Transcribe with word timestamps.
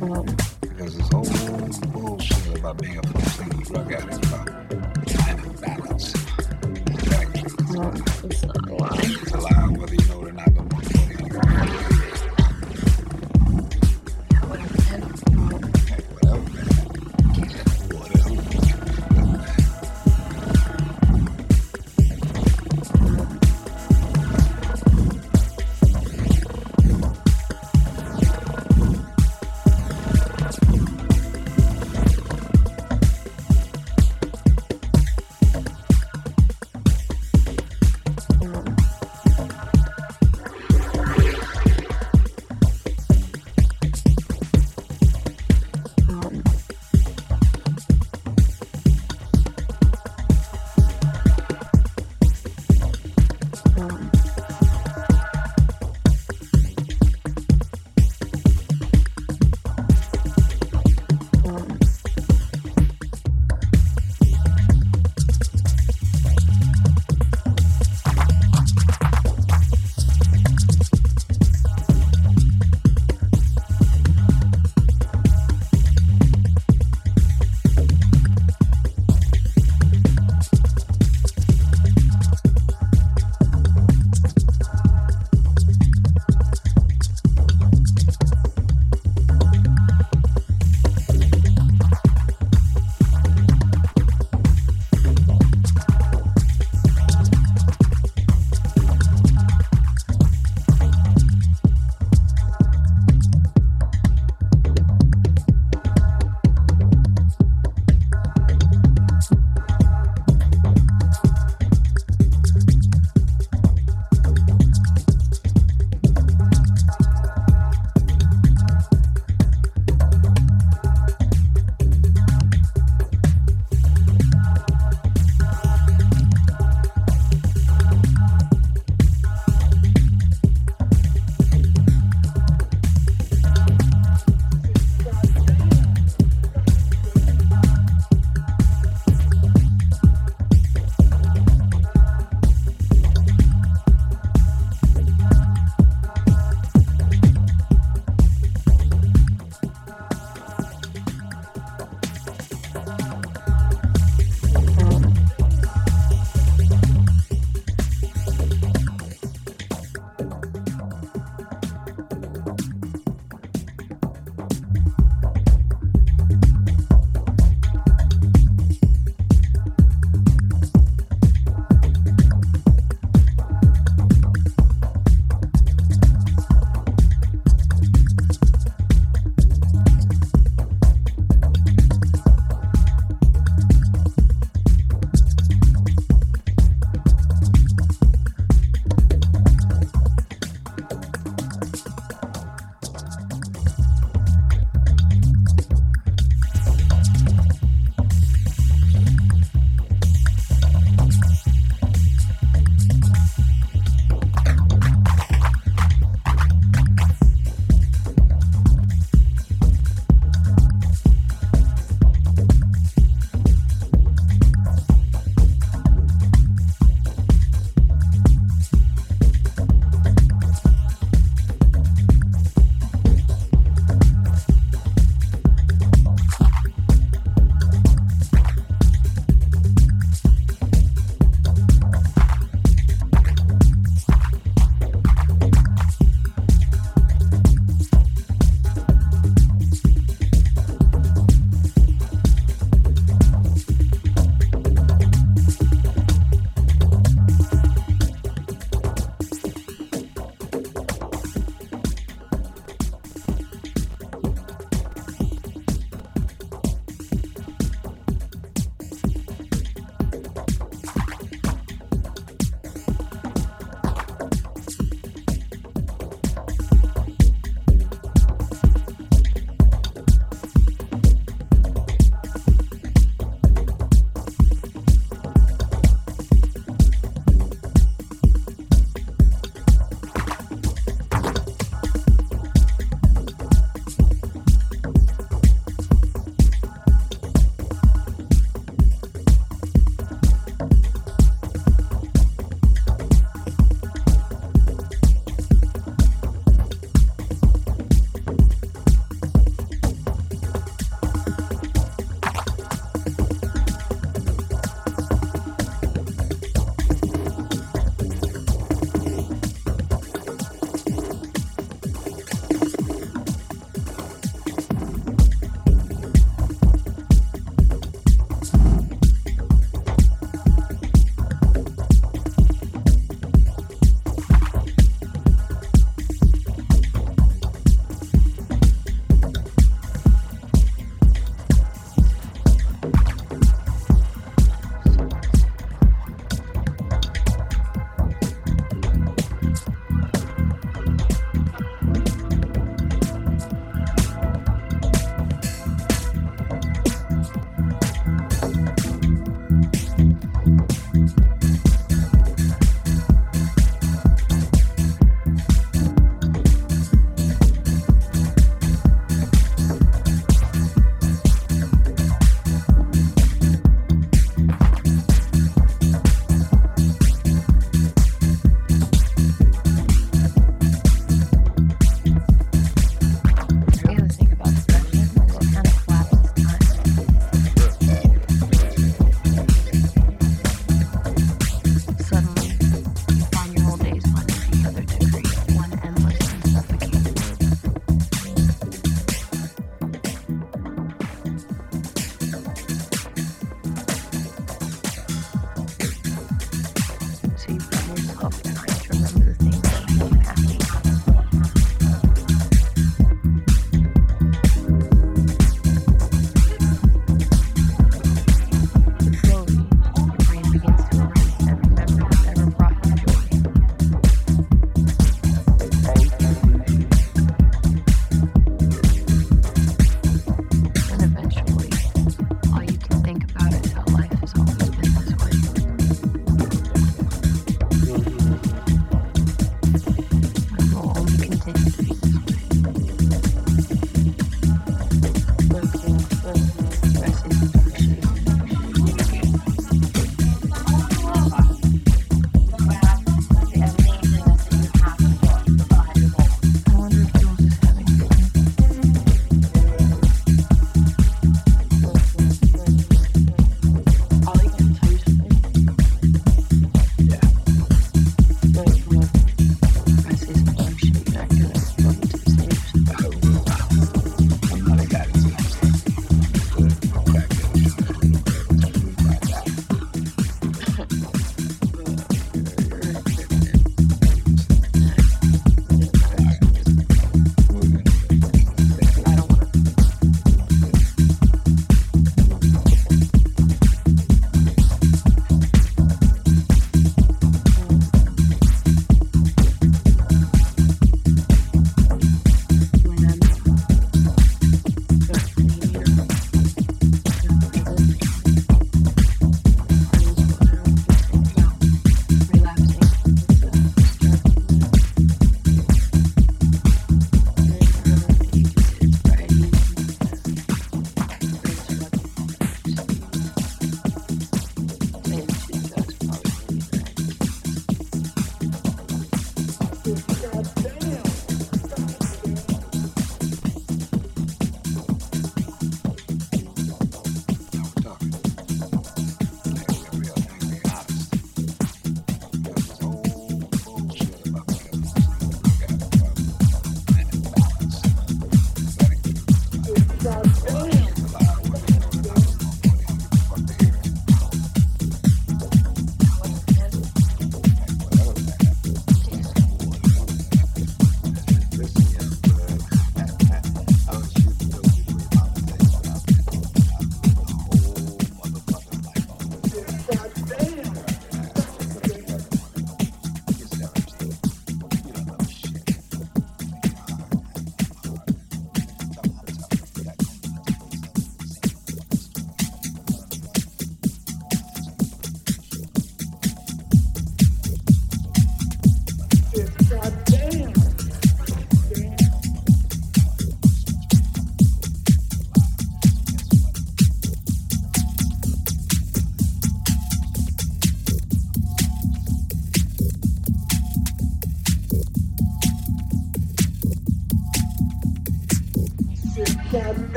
Because 0.00 0.98
it's 0.98 1.12
all 1.12 1.24
bullshit 1.92 2.58
about 2.58 2.78
being 2.78 2.96
a 2.96 3.02
fucking 3.02 3.62
drug 3.64 3.92
addict. 3.92 4.29